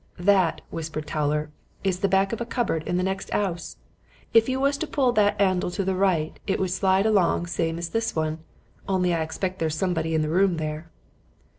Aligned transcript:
"'That,' 0.17 0.61
whispered 0.71 1.05
Towler, 1.05 1.51
'is 1.83 1.99
the 1.99 2.07
back 2.07 2.33
of 2.33 2.41
a 2.41 2.45
cupboard 2.47 2.81
in 2.87 2.97
the 2.97 3.03
next 3.03 3.31
'ouse. 3.35 3.77
If 4.33 4.49
you 4.49 4.59
was 4.59 4.75
to 4.79 4.87
pull 4.87 5.11
that 5.11 5.37
'andle 5.39 5.69
to 5.73 5.83
the 5.83 5.93
right, 5.93 6.39
it 6.47 6.59
would 6.59 6.71
slide 6.71 7.05
along 7.05 7.45
same 7.45 7.77
as 7.77 7.89
this 7.89 8.15
one. 8.15 8.39
Only 8.87 9.13
I 9.13 9.21
expect 9.21 9.59
there's 9.59 9.75
somebody 9.75 10.15
in 10.15 10.23
the 10.23 10.29
room 10.29 10.57
there.' 10.57 10.89